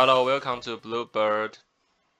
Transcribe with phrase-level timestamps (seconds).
[0.00, 1.54] Hello, welcome to Bluebird.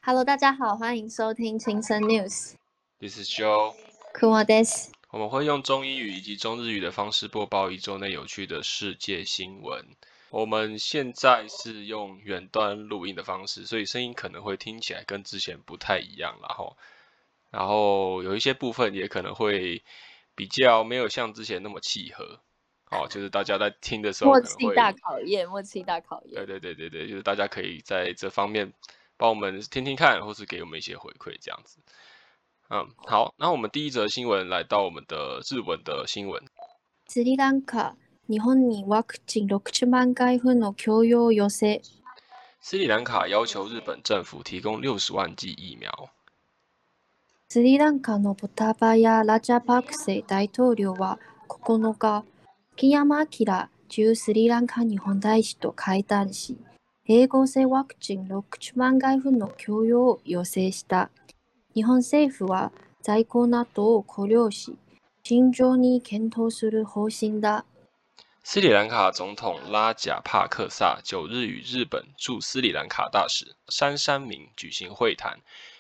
[0.03, 2.55] Hello，大家好，欢迎收听青森 News。
[2.99, 3.77] This is Joe.
[4.13, 4.91] 库莫德斯。
[5.11, 9.87] 我们会用中英语以及中日语的方式播报一周内有趣的世界新闻。
[10.31, 16.77] 我们现在是用远端录音的方式，所以声音可能会听起来跟之前不太一样，然后，
[17.53, 19.85] 然后有一些部分也可能会
[20.35, 22.41] 比较没有像之前那么契合。
[22.92, 26.46] 哦，就是大家在听的时候默可能会契大考验，默契大考对验。
[26.46, 28.71] 对对对对，就是大家可以在这方面
[29.18, 31.79] 帮我们听听看，或是给我们一些回馈，这样子。
[32.70, 36.42] 嗯，好，那我们第一则新闻来到我们的日文的新闻。
[37.08, 37.95] 斯里兰卡、
[38.28, 41.81] 日本にワクチン60万回分の供与を要請。
[42.61, 46.09] 斯里兰卡要求日本政府提供六十万剂疫苗。
[47.49, 52.23] スリランカのボタバヤ・ラジャパクセ大統領は9日、
[52.77, 56.58] 木山明駐スリランカ日本大使と会談し、
[57.08, 61.11] 併合性ワクチン60万回分の供与を要請した。
[61.75, 64.77] 日本政府は在庫などを考慮し、
[65.23, 67.66] 慎重に検討する方針だ。
[68.44, 75.39] 斯里兰卡总统拉贾帕克萨九日与日本驻斯里兰卡大使山山明举行会谈，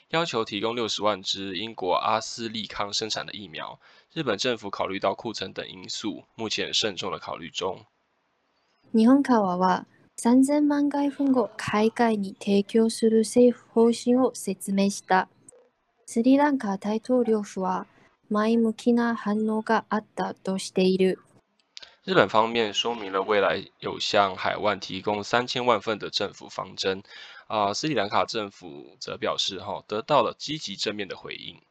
[0.09, 3.79] 要求提供六十万支英国阿斯利康生产的疫苗。
[4.13, 7.85] 日本政府考虑到库存等因素，目前慎重的考虑中。
[8.91, 9.85] 日本側は
[10.17, 15.27] 3000万回分後海外に提供する政府方針を説明した。
[16.05, 17.87] スリランカ大統領府は
[18.29, 21.19] 前向きな反応があったとしている。
[22.05, 27.01] 日本方面说明了未来有向海外提供三千万份的政府方针，
[27.47, 31.61] 啊、斯里兰卡政府则表示，哈，得到了积极正面的回应。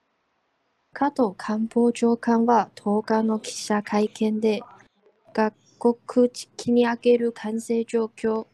[0.93, 4.61] 加藤官房長官は10日の記者会見で、
[5.33, 8.47] 各国的に上げる感染状況、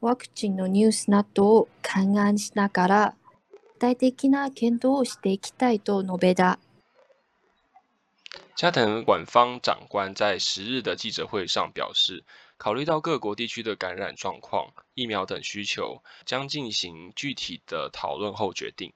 [0.00, 3.14] ワクチンのニュースなどを勘案しながら、
[3.74, 6.58] 具体的な検討をしていきたいと述べた。
[8.56, 12.24] 加藤管方长官在十日的记者会上表示，
[12.56, 18.92] 考虑到各国地区的感染状况、疫苗等需求，将进行具体的讨论后决定。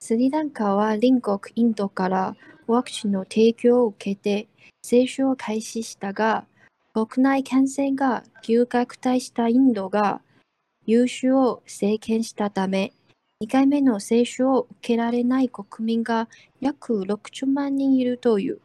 [0.00, 4.48] スリランカは隣国インドからワクチンの提供を受けて
[4.82, 6.46] 接種を開始したが、
[6.92, 10.20] 国内感染が急拡大したインドが
[10.86, 12.92] 優秀を制限したため、
[13.42, 16.28] 2回目の接種を受けられない国民が
[16.60, 18.60] 約60万人いるという。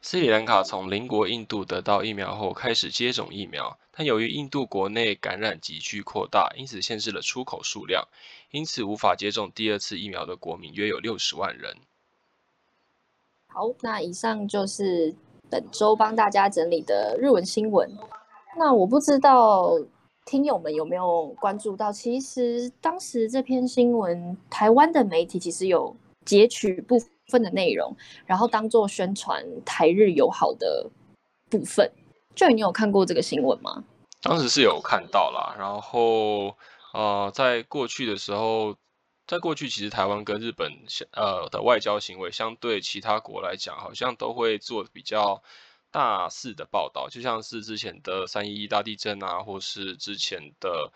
[0.00, 8.08] 斯里兰卡从邻国印度得到疫苗后开始接种疫苗，但由于印度国内感染急剧扩大，因此限制了出口数量，
[8.50, 11.76] 因此无法接种第二次疫苗的国民约有六十万人。
[13.46, 15.14] 好，那以上就是
[15.48, 17.88] 本周帮大家整理的日文新闻。
[18.58, 19.78] 那我不知道
[20.26, 27.96] 听友们有没有关注到，其实当时这篇新闻，台湾的媒体其实有截取部分的内容，
[28.26, 30.90] 然后当做宣传台日友好的
[31.48, 31.88] 部分。
[32.34, 33.84] 就你有看过这个新闻吗？
[34.22, 36.56] 当时是有看到啦，然后
[36.92, 38.76] 呃，在过去的时候，
[39.26, 45.42] 在过去其实台湾跟日本相呃的外交行为，相对其他国来讲，好像都会做比较
[45.90, 50.90] 大肆的报道，就像是之前的三一一大地震啊，或是之前的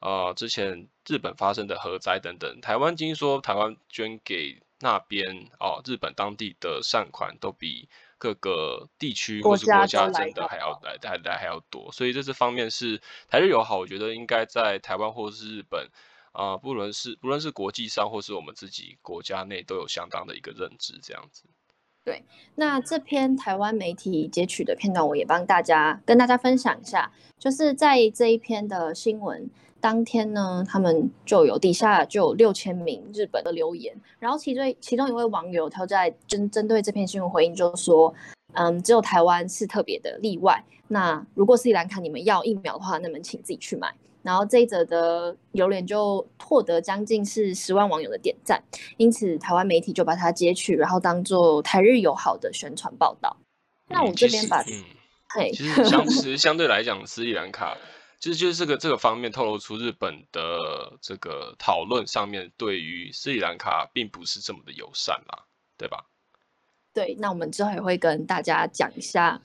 [0.00, 15.88] 呃之前日本发生的核灾等等，台湾听说台湾捐给那边哦日本当地的善款都比各个地区或是国国家真的得还要来还来还要多，所以在这方面是台日友好，我觉得应该在台湾或是日本。
[16.30, 21.42] 啊、不论是不论是国际上或是我们自己国家内，都有相当的一个认知，这样子。
[22.04, 22.22] 对
[22.54, 27.10] 那这篇台湾媒体截取的片段，我也帮大家跟大家分享一下。
[27.38, 38.12] 就是在这一篇的新闻当天呢，他们就有底下就有六千名日本的留言，然后其中其中一位网友他在针针对这篇新闻回应，就说，
[38.54, 40.62] 嗯，只有台湾是特别的例外。
[40.88, 43.94] 那如果斯里兰卡你们要疫苗的话，那么请自己去买。
[44.20, 48.62] 然后这一则的留言就获得将近是十万网友的点赞，
[48.96, 53.34] 因此台湾媒体就把它截取，然后当做台日友好的宣传报道。
[53.88, 54.84] 那我这边把嗯，
[55.34, 57.74] 嘿，其实相其实相对来讲，斯里兰卡
[58.18, 65.44] 就是就是这个这个方面透露出日本的这个讨论上面对于斯里兰卡并不是这么的友善啦，
[65.76, 66.06] 对吧？
[66.92, 69.40] 对，那我们之后也会跟大家讲一下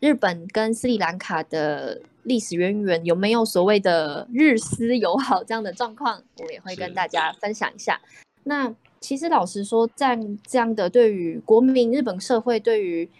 [0.00, 8.00] 日本跟斯里兰卡的历史渊源，有没有所谓的日斯友好这样的状况，我们也会跟大家分享一下。
[8.44, 13.10] 那其实老实说，在这样的对于国民、日本社会对于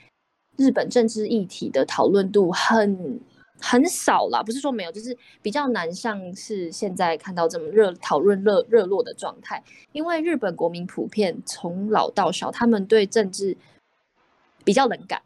[0.56, 3.20] 日本政治议题的讨论度很
[3.62, 9.62] 很少啦，不是说没有，就是比较难像是现在看到这么热讨论热热络的状态。
[9.92, 13.56] 因为日本国民普遍从老到小，他们对政治
[14.64, 15.22] 比较冷感。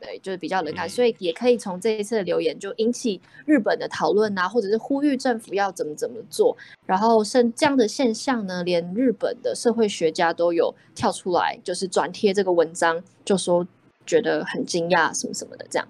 [0.00, 6.56] 对，就是比较冷感，所以也可以从这一次的留言就引起日本的讨论啊，或者是呼吁政府要怎么怎么做。
[6.86, 13.66] 然后，甚这样的现象呢，连日本的社会学家都有跳出来，就是转贴这个文章，就说
[14.06, 15.88] 觉得很惊讶什么什么的这样。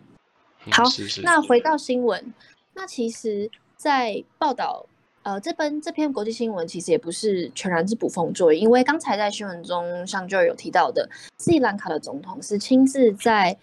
[0.71, 0.85] 好，
[1.23, 2.33] 那回到新闻，
[2.75, 4.87] 那其实，在报道
[5.23, 13.57] 呃这本这篇国际新闻，其实也不是全然是捕风捉影，因为刚才在新闻中上就有提到的，斯里兰卡的总统是亲自在。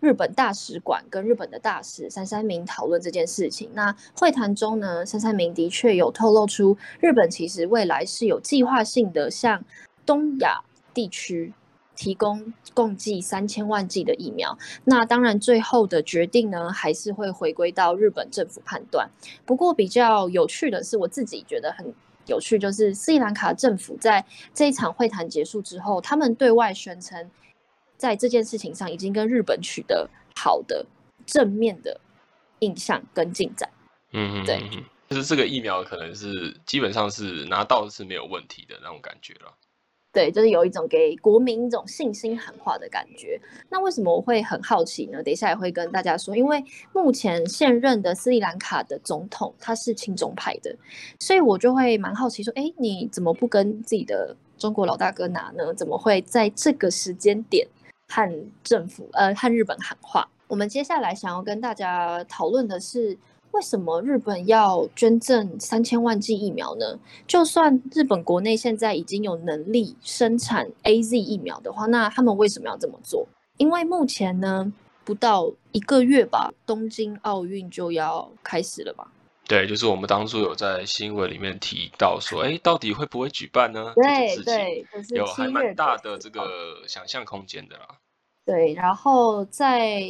[0.00, 3.68] 日本大使馆跟日本的大使三三明讨论这件事情。
[3.74, 9.64] 那会谈中呢，三三明的确有透露出，日本其实未来是有计划性的向
[10.06, 10.62] 东亚
[10.94, 11.52] 地区
[11.98, 14.56] 提供共计三千万剂的疫苗。
[14.84, 19.10] 那当然，最后的决定呢，还是会回归到日本政府判断。
[19.44, 21.92] 不过比较有趣的是，我自己觉得很
[22.26, 24.24] 有趣，就是斯里兰卡政府在
[24.54, 27.28] 这一场会谈结束之后，他们对外宣称。
[27.96, 30.86] 在这件事情上，已经跟日本取得好的
[31.26, 32.00] 正面的
[32.60, 33.68] 印象跟进展。
[34.12, 34.62] 嗯，对，
[35.10, 39.52] 就是这个疫苗可能是基本上是拿到是没有问题的那种感觉了。
[40.12, 43.40] 对，就是有一种给国民一种信心喊话的感觉。
[43.68, 45.22] 那为什么我会很好奇呢？
[45.22, 50.74] 等一下也会跟大家说，因为目前现任的斯里兰卡的总统他是亲中派的，
[51.20, 55.72] 所以我就会蛮好奇说，哎，你怎么不跟自己的中国老大哥拿呢？
[55.74, 57.66] 怎么会在这个时间点？
[58.10, 60.26] 和政府呃，和日本喊话。
[60.46, 63.14] 我们接下来想要跟大家讨论的是，
[63.52, 66.98] 为什么日本要捐赠三千万剂疫苗呢？
[67.26, 73.26] 就算日本国内现在已经有能力生产 A Z 疫苗的话，那他们为什么要这么做？
[73.56, 74.72] 因为目前呢，
[75.04, 79.10] 不到一个月吧，东京奥运就要开始了吧。
[79.48, 83.92] 对，就是我们当初有在新闻里面提到说，哎，到底会不会举办呢？
[83.96, 84.86] 对对，
[85.16, 86.42] 有还蛮大的这个
[86.86, 87.88] 想象空间的啦。
[88.44, 90.02] 对，然后在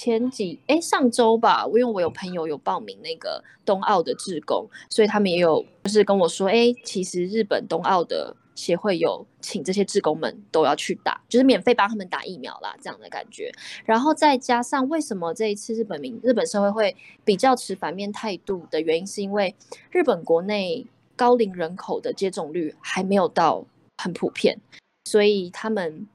[0.00, 8.36] 前几哎上周吧，因为我有朋友有报名那个冬奥的志工，所以他们也有就是跟我说，哎，其实日本冬奥的。
[8.58, 13.52] 协会有请这些志工们都要去打，就是免费帮他们打疫苗啦，这样的感觉。
[13.84, 19.54] 然后再加上为什么这一次日本民日本社会会比较持反面态度的原因，是因为
[19.92, 20.84] 日本国内
[21.14, 23.64] 高龄人口的接种率还没有到
[23.98, 24.58] 很普遍，
[25.04, 26.08] 所以他们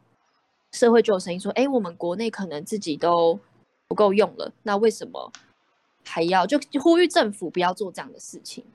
[0.74, 3.40] 社会就有声音说：“哎，我们国内可能自己都
[3.88, 5.32] 不够用了，那为什么
[6.06, 8.66] 还要就呼吁政府不要做这样的事情？”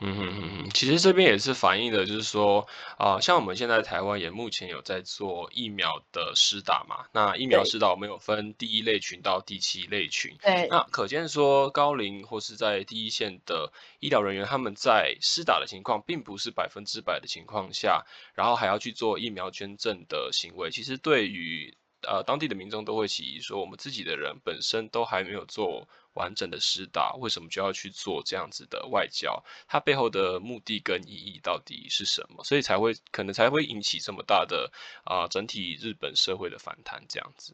[0.00, 2.66] 嗯哼哼哼，其实这边也是反映的，就是说
[2.98, 7.06] 啊，像我们现在台湾也目前有在做疫苗的施打嘛。
[7.12, 10.36] 那疫苗施打我们有分第一类群到第七类群。
[10.42, 10.66] 对。
[10.68, 21.72] 那可见说高龄或是在第一线的医疗人员，他们在施打的情况并不是百分之百的情况下，然后还要去做疫苗捐赠的行为，其实对于
[22.06, 25.88] 呃当地的民众都会起疑，说我们自己的人本身都还没有做。
[26.14, 29.42] 完整的施打，为什么就要去做这样子的外交？
[29.66, 32.44] 它背后的目的跟意义到底是什么？
[32.44, 34.70] 所以才会可能才会引起这么大的
[35.02, 37.52] 啊整体日本社会的反弹这样子。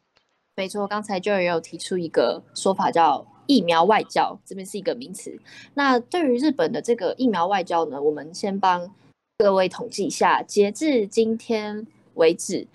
[0.55, 5.35] 没错，刚才就也有提出一个说法叫疫苗外交，这边是一个名词。
[5.73, 8.93] 那对于日本的这个疫苗外交呢，我们先帮
[9.39, 12.67] 各位统计一下，截至今天为止。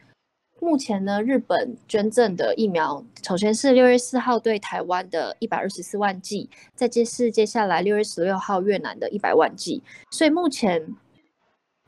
[0.59, 10.97] 目前呢，日本捐赠的疫苗，首先是六月四号对台湾的一百二十四万剂，再接是接下来六月十六号越南的一百万剂，所以目前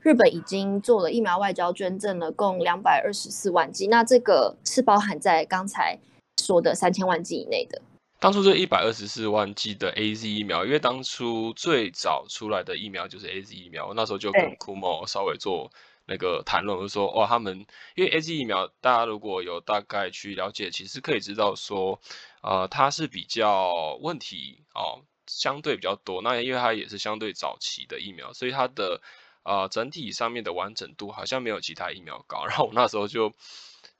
[0.02, 3.86] 日本已经做了疫苗外交，捐赠了共两百二十四万剂。
[3.86, 5.98] 那这个是包含在刚才
[6.42, 7.80] 说的三千万剂以内的。
[8.20, 15.70] 当初这一百二十四万剂的 A Z 疫苗，因为当初最早出来的疫苗就是 A Z 疫苗，我那时候就跟 Kumo 稍微做。
[16.08, 22.00] 那个谈论就说，哇，他们因为 A Z 疫苗，大家如果有大概去了解，其实可以知道说，
[22.40, 26.22] 呃，它是比较问题哦，相对比较多。
[26.22, 29.02] 那因为它也是相对早期的疫苗，所以它的
[29.42, 32.46] 呃整体上面的完整度好像没有其他疫苗高。
[32.46, 33.34] 然后我那时候就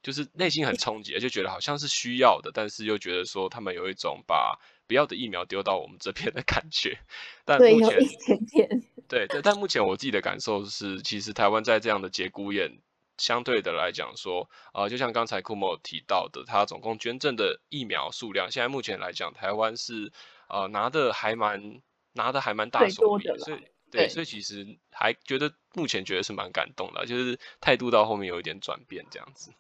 [0.02, 6.98] 就是内心很冲击，就觉得好像是需要的，但是又觉得说他们有一种把不要的疫苗丢到我们这边的感觉。
[7.44, 8.82] 但目前有一点点。
[9.08, 12.78] 对对，但目前我自己的感受是，其实台湾在这样的节骨眼，
[13.16, 20.12] 相对的来讲说，呃，就像刚才库某提到的，他总共捐赠的疫苗数量，现在目前来讲，台湾是
[20.48, 21.80] 呃拿的还蛮
[22.12, 23.60] 拿的还蛮大手笔，所以
[23.90, 29.50] 对，所以其实还觉得目前觉得是蛮感动的，就是态度到后面有一点转变这样子。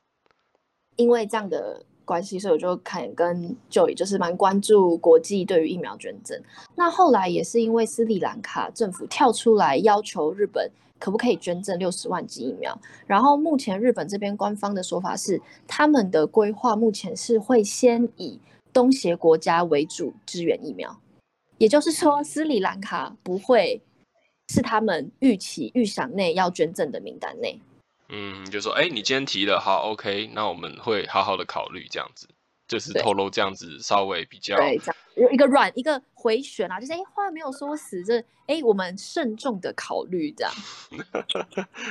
[0.96, 6.40] 因为这样的关系，所以我就看跟就也就是蛮关注国际对于疫苗捐赠。
[6.74, 18.40] 那后来也是因为斯里兰卡政府跳出来要求日本可不可以捐赠六十万剂疫苗，然后目前日本这边官方的说法是，他们的规划目前是会先以
[18.72, 20.98] 东协国家为主支援疫苗，
[21.58, 23.82] 也就是说斯里兰卡不会
[24.48, 27.60] 是他们预期预想内要捐赠的名单内。
[28.08, 32.28] 嗯，就说，哎，你今天提的，好，OK，那我们会好好的考虑这样子，
[32.68, 40.52] 就是透露这样子稍微比较，对，这样有一个软一个回旋啊，就是哎话没有说死，这哎我们慎重的考虑这样，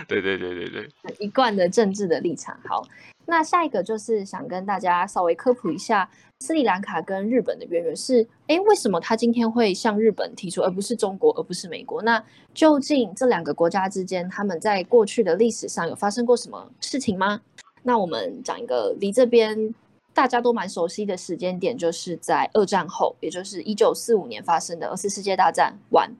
[0.07, 2.57] 对对对对对，一贯的政治的立场。
[2.63, 2.87] 好，
[3.25, 6.09] 那下一个就是想跟大家稍微科普一下。
[6.39, 11.99] 斯里兰卡跟日本的渊源是，哎，为什么他今天会向日本提出，而不是中国，而不是美国？
[12.03, 17.41] 那究竟这两个国家之间，他们在过去的历史上有发生过什么事情吗？
[17.81, 19.73] 那我们讲一个离这边
[20.17, 26.11] 大家都蛮熟悉的时间点，就是在二战后，也就是一九四五年发生的二次世界大战完。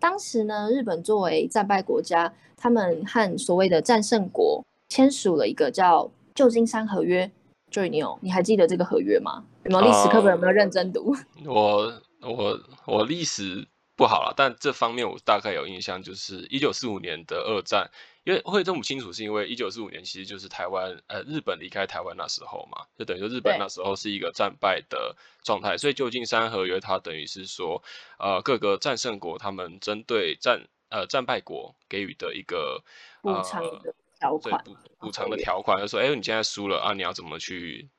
[0.00, 7.30] 当时呢，日本作为战败国家，他们和所谓的战胜国签署了一个叫旧金山合约。
[7.70, 9.44] 就你有，你还记得这个合约吗？
[9.62, 11.14] 有没有历史课本有没有认真读？
[11.46, 17.88] 我我我历史不好了，但这方面我大概有印象，就是一九四五年的二战，
[18.24, 27.82] 因为会这么清楚，是因为一九四五年其实就是台湾呃日本离开台湾那时候嘛，就等于说日本那时候是一个战败的状态，所以旧金山合约它等于是说
[28.18, 32.82] 呃各个战胜国他们针对战呃战败国给予的一个
[33.22, 33.94] 补偿的。
[34.16, 37.90] 条款补补偿的条款，就说：“哎，你现在输了啊，你要怎么去？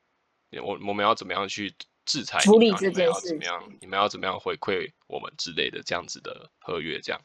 [0.64, 1.72] 我我们要怎么样去
[2.04, 3.28] 制裁处理这件事？
[3.28, 3.62] 怎么样？
[3.80, 7.00] 你们要怎么样回馈我们之类的这样子的合约？
[7.00, 7.22] 这样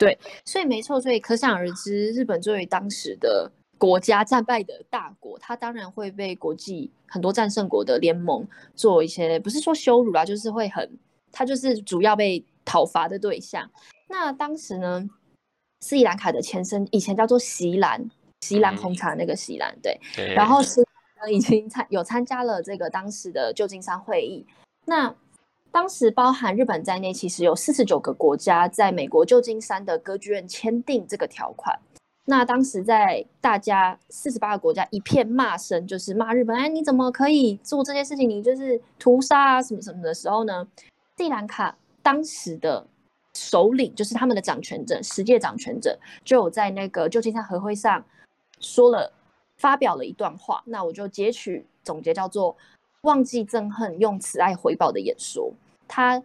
[0.00, 10.90] 对，所以没错，所以可想而知，日本作为当时的国家战败的大国，它当然会被国际很多战胜国的联盟做一些，不是说羞辱啦，就是会很，
[11.30, 13.70] 它就是主要被讨伐的对象。
[14.08, 15.06] 那当时呢，
[15.80, 18.10] 斯里兰卡的前身以前叫做锡兰。
[18.42, 20.00] 锡兰红茶那个锡兰，对，
[20.34, 20.82] 然后是
[21.30, 24.46] 已经参有参加了这个当时的旧金山会议。
[24.86, 25.14] 那
[25.72, 31.78] 当时包含日本在内，其实有四十九个国家在美国旧金山的歌剧院签订这个条款。
[32.24, 38.28] 那当时在大家四十八个国家一片骂声，就是骂日本，哎，你怎么可以做这件事情？
[38.28, 40.66] 你就是屠杀啊，什么什么的时候呢？
[41.16, 42.86] 斯里兰卡当时的
[43.34, 48.04] 首领，就是他们的掌权者，世界掌权者，就有在那个旧金山和会上。
[48.60, 49.12] 说了，
[49.56, 52.56] 发表了一段话，那我就截取总结，叫做
[53.02, 55.52] “忘记憎恨，用慈爱回报”的演说。
[55.88, 56.22] 他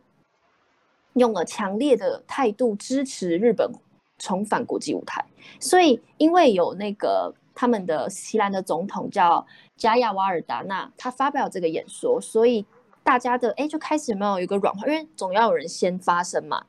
[1.13, 3.71] 用了强烈的态度支持日本
[4.17, 5.25] 重返国际舞台。
[5.59, 12.65] 所以，因为有那个他们的西兰的总统叫加亚瓦尔达纳，他发表这个演说，所以
[13.03, 16.65] 大家的哎就开始有没有一个软化，因为总要有人先发声嘛。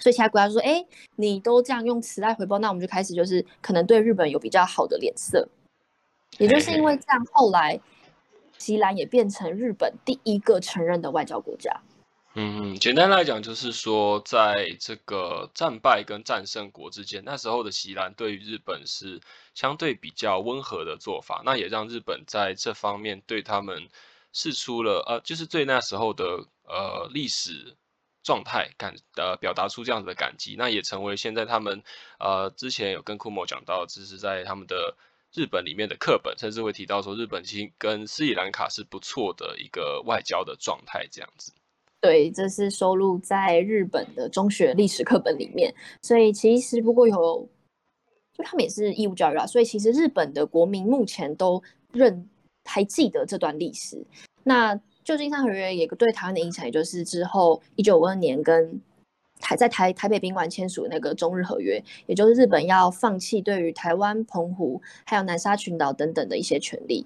[0.00, 0.84] 所以其他国家说：“哎，
[1.16, 5.48] 你都这样用慈爱回报，那我们就开始就是可能对日本有比较好的脸色。”
[6.38, 7.78] 也就是因为这样，后来
[8.62, 11.80] 西兰也变成日本第一个承认的外交国家。
[12.34, 19.20] 嗯，简单来讲就是说，在这个战败跟战胜国之间，那时候的西兰对于日本是
[19.52, 23.88] 相对比较温和的做法，那也让日本在这方面对他们
[24.32, 27.76] 示出了呃，就是对那时候的呃历史。
[28.24, 31.82] 状态感呃表达出这样子的感激，那也成为现在他们
[32.20, 34.94] 呃之前有跟库莫讲到，这是在他们的
[35.34, 41.52] 日本里面的课本，甚至会提到说日本其实跟斯里兰卡是不错的一个外交的状态这样子。
[42.00, 45.72] 对，这是收录在日本的中学历史课本里面，
[46.02, 47.48] 所以其实不过有，
[48.36, 51.62] 就他们也是义务教育啊，所以其实日本的国民目前都
[51.92, 52.28] 认
[52.64, 54.04] 还记得这段历史。
[54.42, 58.80] 那旧金山合约也对台湾的影响，也就是之后一九五二年跟
[59.42, 67.04] 台在台台北宾馆签署那个中日合约，也就是日本要放弃对于台湾、澎湖还有南沙群岛等等的一些权利。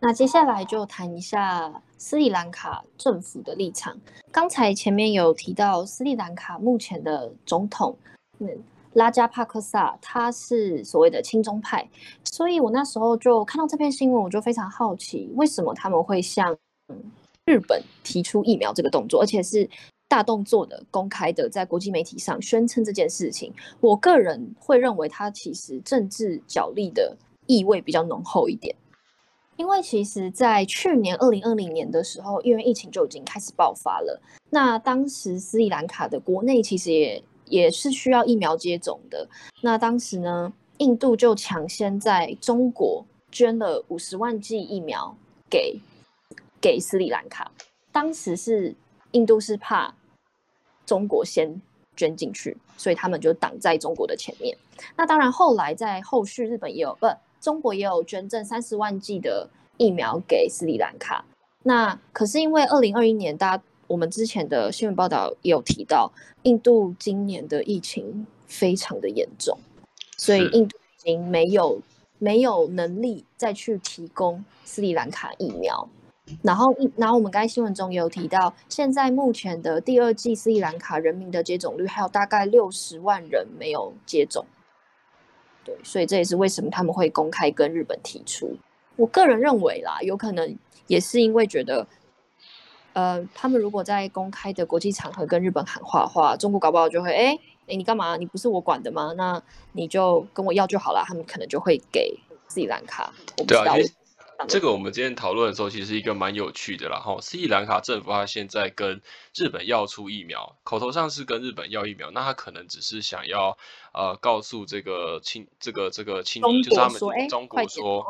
[0.00, 3.98] 那接下来就谈一下斯里兰卡政府的立场。
[4.30, 7.96] 刚才前面有提到斯里兰卡目前的总统，
[8.38, 8.48] 嗯，
[8.92, 11.88] 拉加帕克萨，他是所谓的亲中派，
[12.24, 16.56] 所以我那时候就看到这篇新闻，我就非常好奇，为什么他们会向
[17.44, 19.68] 日本提出疫苗这个动作，而且是
[20.08, 23.52] 大动作的、公开的，在国际媒体上宣称这件事情。
[23.80, 28.74] 我个人会认为，它其实政治角力的意味比较浓厚一点。
[29.56, 34.20] 因为其实，在去年二零二零年的时候，因为疫情就已经开始爆发了。
[34.50, 39.28] 那当时斯里兰卡的国内其实也也是需要疫苗接种的。
[39.60, 45.16] 那当时呢，印度就抢先在中国捐了五十万剂疫苗
[45.50, 45.80] 给。
[46.60, 47.52] 给斯里兰卡。
[47.92, 48.74] 当时是
[49.12, 49.94] 印度是怕
[50.88, 51.60] 中国先
[51.94, 54.56] 捐进去，所以他们就挡在中国的前面。
[54.96, 57.06] 那当然，后来在后续，日本也有不，
[57.42, 61.22] 中国也有捐赠三十万剂的疫苗给斯里兰卡。
[61.64, 66.10] 那可是因为二零二一年，大家我们之前的新闻报道也有提到，
[66.44, 69.58] 印度今年的疫情非常的严重，
[70.16, 71.78] 所以印度已经没有
[72.18, 75.86] 没有能力再去提供斯里兰卡疫苗。
[76.42, 84.46] 然后，然后我们刚才新闻中也有提到，现在目前的第二季斯里兰卡人民的接种率还有大概六十万人没有接种。
[85.64, 88.56] 对，所以这也是为什么他们会公开跟日本提出。
[88.96, 90.56] 我个人认为啦，有可能
[90.86, 91.86] 也是因为觉得，
[92.94, 98.16] 呃，他们如果在公开的国际场合跟日本喊话的话，中国搞不好就会，哎，哎，你干嘛？
[98.16, 99.12] 你不是我管的吗？
[99.16, 99.40] 那
[99.72, 101.04] 你就跟我要就好了。
[101.06, 102.18] 他们可能就会给
[102.48, 103.12] 斯里兰卡。
[103.36, 103.76] 我不知道。
[104.46, 107.00] 这个我们今天讨论的时候，其实是一个蛮有趣的啦。
[107.00, 109.02] 哈，斯里兰卡政府它现在跟
[109.34, 113.58] 日本要出疫苗，口头上是跟日本要疫苗，那他可能只是想要
[113.92, 118.06] 呃告诉这个亲这个这个亲，就是他们中国说，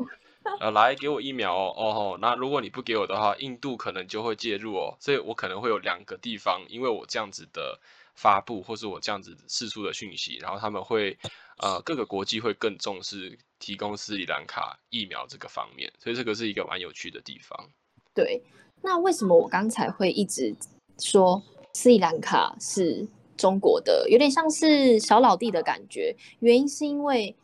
[0.60, 2.18] 呃来给我疫苗哦哦。
[2.20, 4.96] 那如果你不给我的话，印度可能就会介入哦。
[5.00, 7.80] 所以我可能会有两个地方，因为我这样子的
[8.14, 11.18] 发布，或是我这样子释出的讯息，然后他们会
[11.56, 13.38] 呃各个国际会更重视。
[13.58, 17.68] 提供斯里兰卡疫苗这个方面，所以这个是一个蛮有趣的地方。
[18.14, 18.42] 对，
[18.82, 20.54] 那为什么我刚才会一直
[20.98, 26.16] 说斯里兰卡是中国的，有点像是小老弟的感觉？
[26.40, 27.34] 原因是因为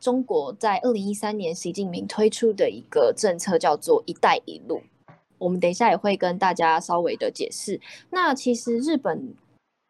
[0.00, 4.82] 中国在二零一三年习近平推出的一个政策叫做“一带一路”，
[5.38, 7.80] 我们等一下也会跟大家稍微的解释。
[8.10, 9.34] 那其实日本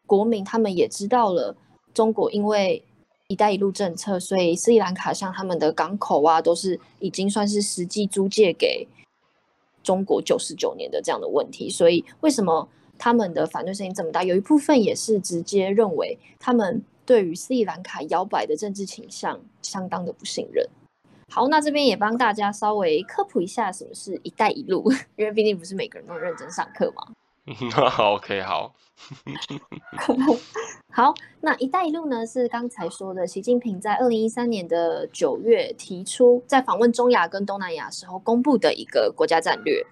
[0.05, 1.55] 国民他们也知道了，
[1.93, 2.83] 中国因为。
[3.31, 8.85] 一带一路政策，所以斯里兰卡像他们的港口啊，都是已经算是实际租借给
[9.81, 11.69] 中国九十九年的这样的问题。
[11.69, 12.67] 所以为什么
[12.97, 14.21] 他们的反对声音这么大？
[14.21, 20.67] 有一部分也是直接认为他们对于斯里兰卡摇摆的政治倾向相当的不信任。
[21.29, 27.07] 好，那这边也帮大家稍微科普一下什么是一带一路，因为毕竟不是每个人都认真上课嘛。
[27.97, 28.73] OK，好。
[30.93, 32.25] 好，那“一带一路”呢？
[32.27, 39.83] 是刚才说的，习近平在二零一三年的九月提出，在访问中亚跟东南亚时候公布的一个国家战略。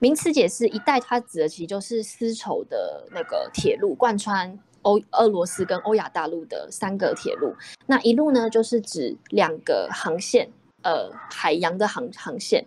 [0.00, 7.54] 名词解释，“一带”它指的其实就是丝绸的那个铁路，贯穿欧俄罗斯跟欧亚大陆的三个铁路。
[7.86, 10.50] 那一路呢，就是指两个航线，
[10.82, 12.66] 呃，海洋的航航线。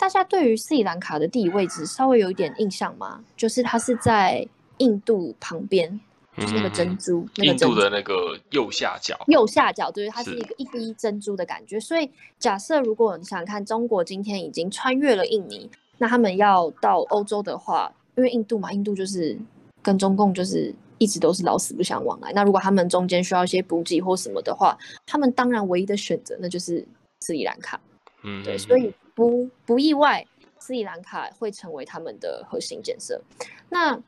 [0.00, 3.22] 大家对于斯里兰卡的地理位置稍微有一点印象吗？
[3.36, 6.00] 就是它是在印度旁边，
[6.38, 9.14] 就是那个珍珠，印度的那个右下角。
[9.26, 11.78] 右下角，对，它是一个一滴珍珠的感觉。
[11.78, 19.36] 所以假设如果你想看中国今天已经穿越了印尼，那他们要到欧洲的话，因为印度嘛，印度就是
[19.82, 22.32] 跟中共就是一直都是老死不相往来。
[22.32, 26.82] 那如果他们中间需要一些补给或什么的话，他们当然唯一的选择那就是
[27.20, 27.78] 斯里兰卡。
[28.24, 28.90] 嗯，对，所以。
[29.14, 30.26] 不不意外，
[30.58, 33.20] 斯里兰卡会成为他们的核心建设。
[33.68, 34.00] 那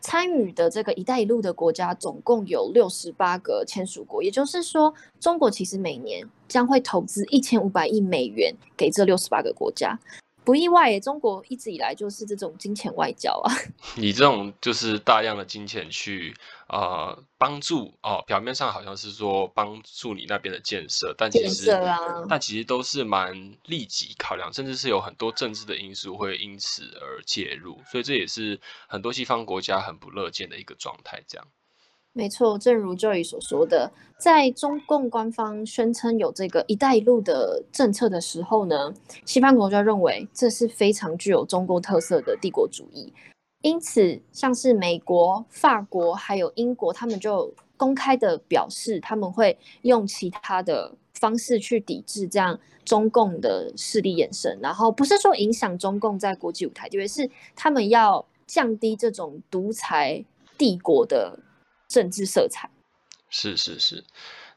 [0.00, 9.98] 参与的这个“一带一路”的国家总共有六十八个签署国，也就是说，中国其实每年将会投资一千五百亿美元给这六十八个国家。
[10.46, 13.52] 不意外，中国一直以来就是这种金钱外交啊。
[13.98, 16.32] 以这种就是大量的金钱去
[16.68, 21.66] 呃帮助哦，表面上好像是说帮助你那边的建设，但其实
[22.28, 31.20] 但其实都是蛮利己考量，甚至是有很多政治的因素会因此而介入，所以这也是很多西方国家很不乐见的一个状态。
[31.26, 31.48] 这样。
[32.16, 38.94] 没错，正如 Joy 所说的，在中共官方宣称有这个“一带一路”的政策的时候呢，
[39.26, 43.12] 西方国家认为这是非常具有中国特色的帝国主义，
[43.60, 60.24] 因此像是美国、法国还有英国，他们就公开的表示他们会用其他的方式去抵制这样中共的势力延伸，然后不是说影响中共在国际舞台地位，是他们要降低这种独裁
[60.56, 61.40] 帝国的。
[61.88, 62.70] 政治色彩
[63.28, 64.04] 是是是，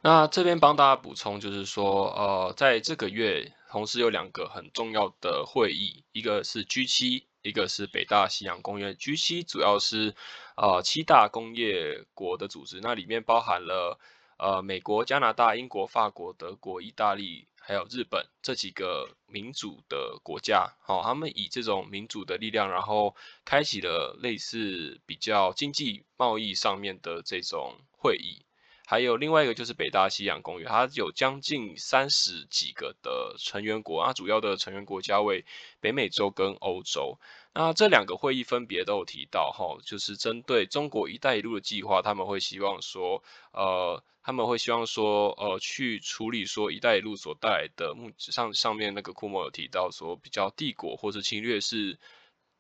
[0.02, 8.94] 那这边帮大家补充，就是说，呃，在这个月同时有两个很重要的会议，一个是 G 七，一个是北大西洋公约。
[8.94, 10.16] G 七主要是
[10.56, 14.00] 呃七大工业国的组织，那里面包含了
[14.38, 17.48] 呃美国、加拿大、英国、法国、德国、意大利。
[17.62, 28.46] 还有日本这几个民主的国家，好，他们以这种民主的力量，然后开启了类似比较经济贸易上面的这种会议。
[28.90, 35.46] 还有另外一个就是北大西洋公约，它有将近三十几个的成员国啊，主要的成员国家为
[35.80, 37.20] 北美洲跟欧洲。
[37.54, 52.00] 那这两个会议分别都有提到哈，就是针对中国“一带一路”的计划，他们会希望说，呃，他们会希望说，呃，去处理说“一带一路”所带来的目上上面那个库莫有提到说，比较帝国或是侵略是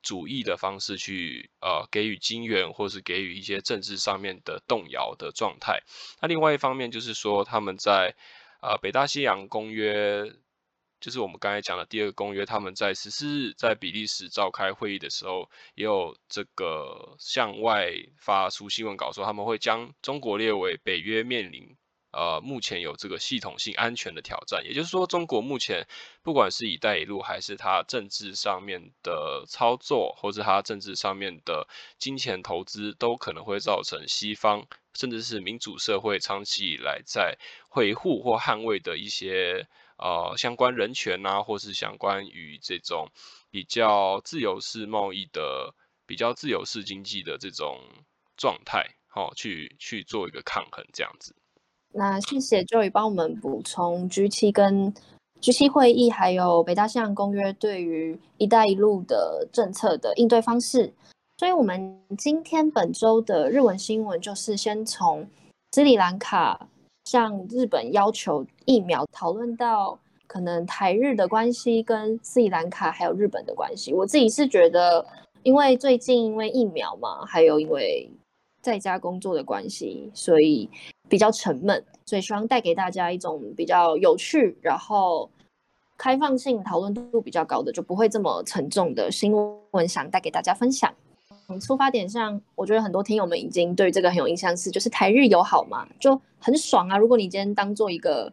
[0.01, 5.81] 主义的方式去呃给予金援，或是给予一些政治上面的动摇的状态。
[6.21, 8.15] 那另外一方面就是说，他们在
[8.61, 10.33] 呃北大西洋公约。
[11.01, 21.73] 就是我们刚才讲的第二个公约，他们在十四日在比利时召开会议的时候，也有这个向外发出新闻稿说，他们会将中国列为北约面临
[22.11, 24.63] 呃目前有这个系统性安全的挑战。
[24.65, 25.87] 也就是说，中国目前
[26.23, 31.67] 不管是以带一路，还是它政治上面的操作，或是它政治上面的
[31.97, 37.37] 金钱投资，都可能会造成西方甚至是民主社会长期以来在
[37.75, 39.67] 维护或捍卫的一些。
[40.01, 43.11] 呃，相关人权呐，或是相关于这种
[43.51, 47.81] 比较自由式贸易的、比较自由式经济的这种
[48.37, 51.35] 状态，好，去去做一个抗衡，这样子。
[51.93, 54.93] 那谢谢 Joey 帮我们补充 G7 跟
[55.41, 60.93] G7 会议，还有北大西洋公约对于“一带一路”的政策的应对方式。
[61.37, 65.27] 所以，我们今天本周的日文新闻就是先从
[65.71, 66.67] 斯里兰卡。
[67.05, 69.97] 向日本要求疫苗，讨论到
[70.27, 73.91] 可能台日的关系跟斯里兰卡还有日本的关系。
[73.91, 75.03] 我自己是觉得，
[75.41, 78.07] 因为最近因为疫苗嘛，还有因为
[78.61, 80.69] 在家工作的关系，所以
[81.07, 85.29] 比较沉闷，所以希望带给大家一种比较有趣，然后
[85.97, 89.33] 开放性、讨论度比较高的，就不会这么沉重的新
[89.71, 90.93] 闻，想带给大家分享。
[91.59, 96.95] 出发点上，我觉得很多听友们已经对这个很有印象，是就是台日友好嘛，就很爽啊。
[96.95, 98.31] 如果你今天当做一个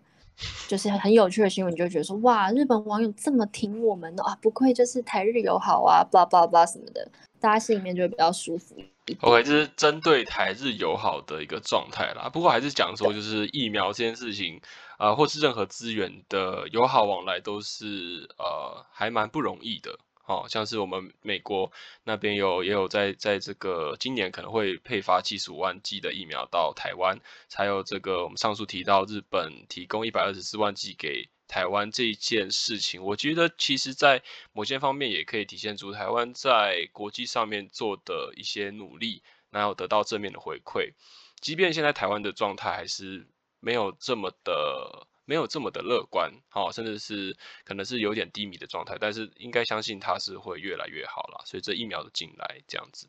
[0.68, 7.08] 就是很有趣的新闻，你就觉得说哇，日本网友这么挺我们的啊，不愧就是台日友好啊，blah blah blah 什么的，
[7.46, 8.74] 大家心里面就会比较舒服。
[9.20, 12.28] OK，这是针对台日友好的一个状态啦。
[12.28, 14.61] 不过还是讲说，就是疫苗这件事情
[14.98, 19.96] 啊，或是任何资源的友好往来，都是呃还蛮不容易的。
[20.24, 21.70] 哦，像是我们美国
[22.02, 27.16] 那边有也有在在这个今年可能会配发七十五万剂的疫苗到台湾，
[27.54, 40.92] 还有这个我们上述提到日本提供一百二十四万剂给台湾这一件事情，我觉得其实在某些方面也可以体现出台湾在国际上面做的一些努力，然后得到正面的回馈，
[41.40, 43.26] 即便现在台湾的状态还是
[43.61, 45.06] 没有这么的。
[45.28, 51.42] 没有这么的乐观，好，甚至是可能是有点低迷的状态，但是应该相信它是会越来越好了。
[51.44, 53.09] 所以这疫苗的进来，这样子，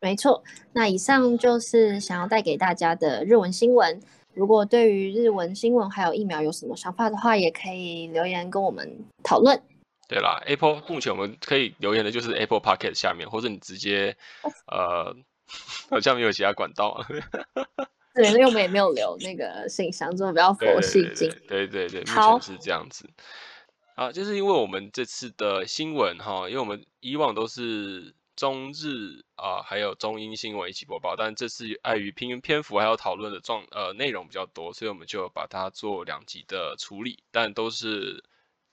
[0.00, 0.42] 没错。
[0.72, 4.02] 那以上就是想要带给大家的日文新闻。
[4.34, 9.60] 如果对于日文新闻还有疫苗有什么想法的话，也可以留言跟我们讨论。
[10.08, 14.16] 对啦，Apple 目前我们可以留言的就是 Apple Pocket 下面，或者你直接
[14.70, 15.14] 呃，
[15.90, 17.04] 好像没有其他管道。
[18.14, 21.30] 对，因为我们也没有留那个信箱，这种比较佛系经。
[21.48, 23.08] 对对对，目前是这样子。
[23.94, 38.24] 啊，就是因为我们这次的新闻哈，因为我们以往都是中日啊，还有中英新闻一起播报，但这次碍于篇篇幅还有讨论的状呃内容比较多，所以我们就把它做两集的处理，但都是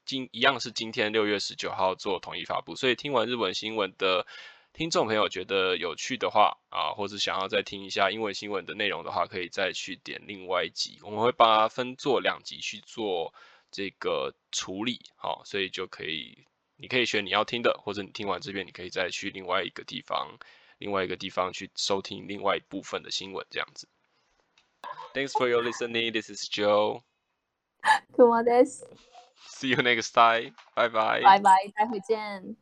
[0.06, 4.26] 今一样是今天六月十九号做统一发布，所以听完日文新闻的。
[4.72, 13.34] 听众朋友觉得有趣的话啊，或者想要再听一下英文新闻的内容的话，可以再去点另外一集，我们会把它分做两集去做
[13.72, 16.46] 这个处理，好，所以就可以，
[16.82, 20.40] 你可以选你要听的，或者你听完这边，你可以再去另外一个地方，
[20.78, 23.88] 另外一个地方去收听另外一部分的新闻，这样子。
[25.14, 26.14] Thanks for your listening.
[26.14, 27.04] This is Joe.
[28.16, 28.84] Come on, this.
[29.46, 30.56] See you next time.
[30.76, 31.22] Bye bye.
[31.22, 31.72] Bye bye.
[31.76, 32.56] 待会见。